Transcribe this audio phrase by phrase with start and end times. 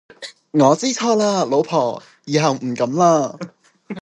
[0.49, 3.37] 我知錯喇老婆，以後唔敢喇